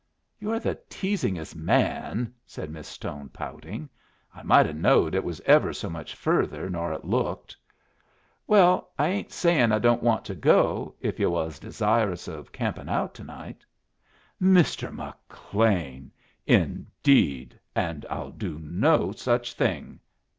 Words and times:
"You're 0.39 0.57
the 0.59 0.79
teasingest 0.89 1.55
man" 1.55 2.33
said 2.47 2.71
Miss 2.71 2.87
Stone, 2.87 3.29
pouting. 3.29 3.87
"I 4.33 4.41
might 4.41 4.65
have 4.65 4.75
knowed 4.75 5.13
it 5.13 5.23
was 5.23 5.41
ever 5.41 5.73
so 5.73 5.91
much 5.91 6.15
further 6.15 6.71
nor 6.71 6.91
it 6.91 7.05
looked." 7.05 7.55
"Well, 8.47 8.91
I 8.97 9.09
ain't 9.09 9.31
sayin' 9.31 9.71
I 9.71 9.77
don't 9.77 10.01
want 10.01 10.25
to 10.25 10.33
go, 10.33 10.95
if 11.01 11.19
yu' 11.19 11.29
was 11.29 11.59
desirous 11.59 12.27
of 12.27 12.51
campin' 12.51 12.89
out 12.89 13.13
to 13.13 13.23
night." 13.23 13.63
"Mr. 14.41 14.91
McLean! 14.91 16.09
Indeed, 16.47 17.59
and 17.75 18.03
I'd 18.09 18.39
do 18.39 18.57
no 18.57 19.11
such 19.11 19.53
thing!" 19.53 19.99